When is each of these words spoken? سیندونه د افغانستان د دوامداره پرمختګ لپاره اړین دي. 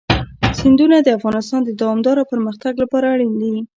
سیندونه 0.57 0.97
د 1.01 1.07
افغانستان 1.17 1.61
د 1.65 1.69
دوامداره 1.81 2.23
پرمختګ 2.31 2.73
لپاره 2.83 3.05
اړین 3.13 3.33
دي. 3.41 3.55